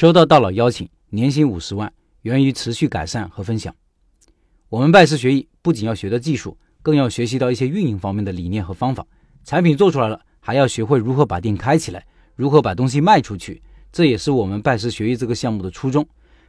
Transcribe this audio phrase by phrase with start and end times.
[0.00, 1.92] 收到大佬邀请，年薪五十万，
[2.22, 3.74] 源于持续改善和分享。
[4.70, 9.06] 我们拜师学艺，不仅要学的技术，更要学习到一些运营方面的理念和方法。
[9.44, 13.60] 产品做出来了，还要学会如何把店开起来，如何把东西卖出去。
[13.92, 16.08] 这也是我们拜师学艺这个项目的初衷。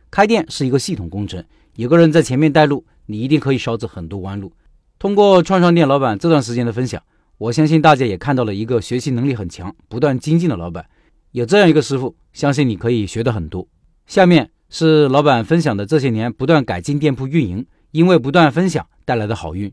[0.09, 1.43] 开店是一个系统工程，
[1.75, 4.53] 有个人在前面带路，你一定可以少走很多弯路。
[4.97, 7.03] 通过串串店老板这段时间的分享，
[7.37, 10.85] 我相信大家也看到了一个学习能力很强、不断精进的老板。
[11.31, 13.65] 有这样一个师傅，相信你可以学得很多。
[14.05, 19.71] 下面是老板分享的这些年不断改进店铺运营，因为不断分享带来的好运。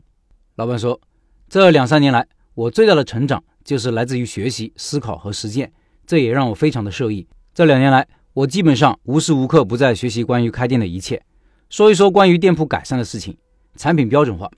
[0.55, 1.01] 老板说，
[1.49, 5.69] 这两三年来，我最大的成长就是来自于学习、思考和实践，
[6.07, 7.27] 这也让我非常的受益。
[7.53, 11.21] 这两年来，我基本上无时无刻不在学习关于开店的一切。
[11.69, 13.35] 说一说关于店铺改善的事情，
[13.75, 14.49] 产品标准化。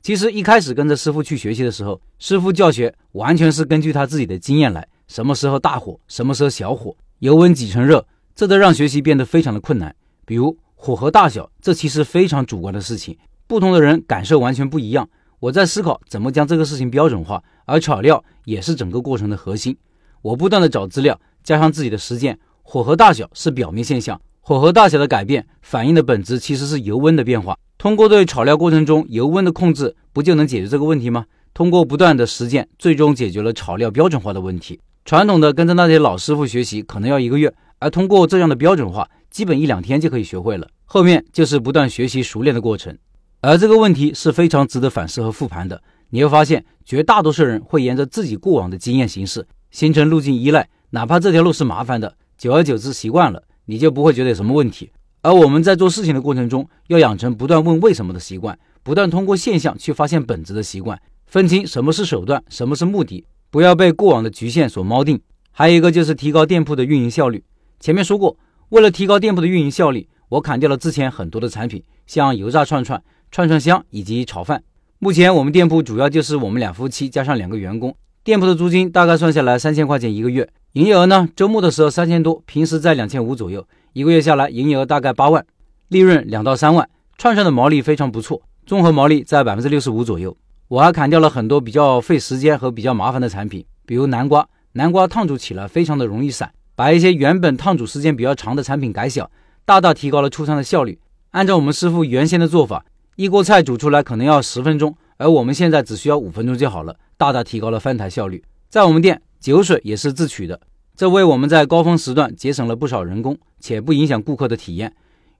[0.00, 4.86] 其实一开始跟着师傅去学习的时候，师傅教学完全是根据他自己的经验来。
[5.08, 9.94] 什么时候大火，什么时候小火，油温几成热，这都让学习变得非常的困难。
[10.24, 15.08] 比如火候大小，这其实非常主观的事情，不同的人感受完全不一样。
[15.38, 19.76] 我在思考怎么将这个事情标准化，而炒料也是整个过程的核心。
[20.22, 22.38] 我不断的找资料，加上自己的实践。
[22.62, 27.56] 火候大小是表面现象，火候大小的改变反映的本质其实是油温的变化。
[27.78, 31.26] 通过对炒料过程中油温的控制，不就能解决这个问题吗？
[31.54, 34.80] 通过不断的实践，最终解决了炒料标准化的问题。
[35.06, 40.66] 传统的跟着那些老师傅学习，可能要一个月；而通过这样的标准化，基本一两天就可以学会了。
[40.84, 42.98] 后面就是不断学习熟练的过程。
[43.40, 45.80] 而这个问题是非常值得反思和复盘的。
[46.10, 50.68] 你会发现，绝大多数人会沿着自己过往的经验行事，形成路径依赖。
[50.90, 54.90] 哪怕这条路是麻烦的，久而久之习惯了，你就不会觉得有什么问题。
[55.22, 63.24] 而我们在做事情的过程中，要养成不断问为什么的习惯，不断通过现象去发现本质的习惯，分清什么是手段，什么是目的。
[63.50, 65.20] 不要被过往的局限所锚定。
[65.52, 67.42] 还有一个就是提高店铺的运营效率。
[67.80, 68.36] 前面说过，
[68.68, 74.62] 为了提高店铺的运营效率，我砍掉了之前很多的产品，像油炸串串、串串香以及炒饭。
[74.98, 85.44] 目前我们店铺主要就是我们两夫妻加上两个员工，店铺的租金大概算下来三千块钱一个月，营业额呢，周末的时候三千多，平时在两千五左右，一个月下来营业额大概八万，
[85.88, 86.88] 利润两到三万。
[87.18, 90.36] 串串的毛利非常不错，综合毛利在百分之六十五左右。
[90.68, 94.48] 我还砍掉了很多比较费时间和比较麻烦的产品，比如南瓜。
[94.72, 99.30] 南瓜烫煮起来非常的容易散，把一些原本烫煮时间比较长的产品改小，
[99.64, 100.98] 大大提高了出餐的效率。
[101.30, 102.84] 按照我们师傅原先的做法，
[103.14, 108.42] 一锅菜煮出来可能要十分钟，而我们现在只需要五分钟就好了，大大提高了翻台效率。
[108.68, 110.60] 在我们店，酒水也是自取的，
[110.96, 114.92] 这为我们在高峰时段节省了不少人工，且不影响顾客的体验。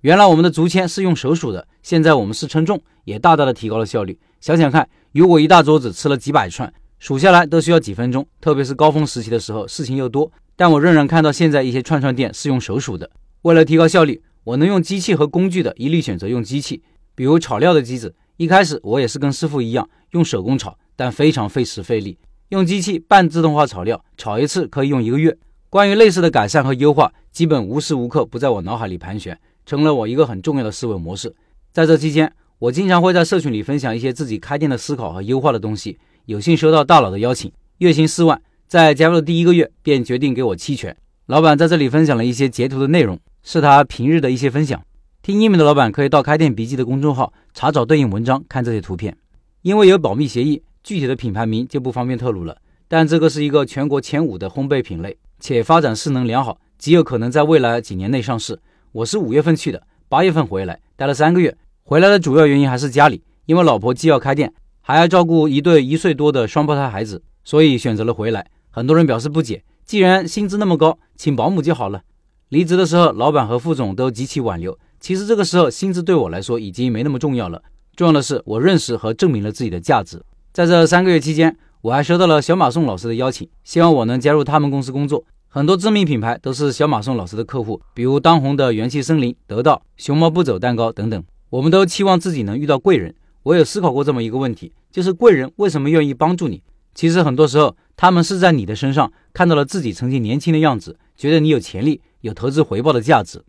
[0.03, 4.19] 原来我们的竹签是用手数的，现在我们是称重，也大大的提高了效率。
[4.41, 10.31] 想想看，如果一大桌子吃了几百串，数下来都需要几分钟，特别是高峰时期的时候，事情又多。
[10.57, 13.11] 但我仍然看到现在一些串串店是用手数的。
[13.41, 16.83] 为了提高效率，我能用机器和工具的，一律选择用机器。
[17.15, 22.19] 比如炒料的机子，一开始我也是跟师傅一样用手工炒，但非常费时费力。
[22.51, 25.35] 用机器半自动化炒料，炒一次可以用一个月。
[25.71, 29.39] 关于类似的改善和优化，基本无时无刻不在我脑海里盘旋。
[29.65, 31.35] 成了我一个很重要的思维模式。
[31.73, 35.99] 在这期间，我经常会在社群里分享一些自己开店的思考和优化的东西。
[36.25, 40.97] 有幸收到大佬的邀请，月薪四万，在加入的第一个月便决定给我期权。
[41.27, 44.83] 老板在这里分享了一些截图的内容，是他平日的一些分享。
[45.21, 49.15] 听音频的老板可以到开店笔记的公众号查找对应文章，看这些图片。
[49.61, 52.57] 因为有保密协议，具体的品牌名就不方便透露了。
[52.89, 58.59] 但这个是一个全国前五的烘焙品类，且发展势能良好，极有可能在未来几年内上市。
[58.93, 61.55] 我是五月份去的，八月份回来，待了三个月。
[61.89, 68.45] 回来的主要原因还是家里，因为老婆既要开店，还要照顾一对一岁多的双胞胎孩子，所以选择了回来。
[68.71, 72.03] 很多人表示不解，既然薪资那么高，请保姆就好了。
[72.49, 74.77] 离职的时候，老板和副总都极其挽留。
[74.99, 77.63] 其实这个时候，薪资对我来说已经没那么重要了。
[77.95, 80.21] 重要的是，我认识和证明了自己的价值。
[80.53, 85.25] 在这三个月期间，我还收到了小马宋老师的邀请，希望我能加入他们公司工作。
[85.47, 91.23] 很多知名品牌都是小马宋老师的客户，比如当红的元气森林、得到、熊猫不走蛋糕等等。
[91.51, 93.15] 我们都期望自己能遇到贵人。
[93.45, 96.63] 我有思考过这么一个问题，就是贵人为什么愿意帮助你？
[96.95, 103.45] 其实很多时候，他们是在你的身上看到了自己曾经年轻的样子，觉得你有潜力、有投资回报的价值。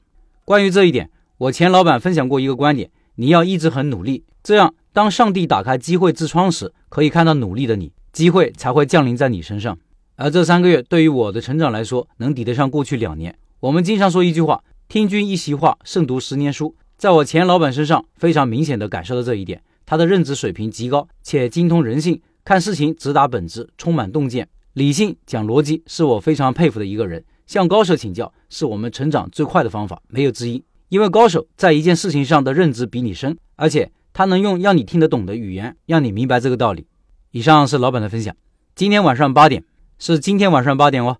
[0.45, 9.77] 关于这一点，我前老板分享过一个观点：你要一直很努力，这样当上帝打开机会之窗时，可以看到努力的你，机会才会降临在你身上。
[10.17, 13.35] 而这三个月对于我的成长来说，能抵得上过去两年。
[13.61, 19.61] 我们经常说一句话：“听君一席话，胜读十年书。”在我前老板身上，非常明显的感受到这一点。
[19.85, 27.23] 他的认知水平极高，且精通人性，看事情直达本质，充满洞见，理性讲逻辑，是我非常佩服的一个人。
[27.45, 30.63] 向高手请教是我们成长最快的方法，没有之一。
[30.89, 36.87] 因为高手在一件事情上的认知比你深，而且他能用让你听得懂的语言让你明白这个道理。
[37.29, 38.35] 以上是老板的分享。
[38.73, 39.63] 今天晚上八点
[39.99, 41.17] 是今天晚上八点哦。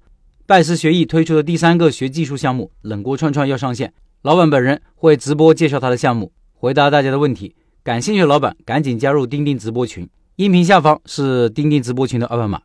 [0.48, 3.94] 拜师学艺推出的第三个学技术项目冷锅串串要上线，
[4.24, 7.56] 老板本人会直播介绍他的项目，回答大家的问题。
[7.84, 12.62] 感兴趣的老板赶紧加入钉钉直播群，音频下方是钉钉直播群的二维码。